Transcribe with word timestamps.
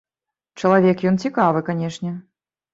Чалавек 0.61 1.05
ён 1.13 1.21
цікавы, 1.27 1.65
канечне. 1.71 2.19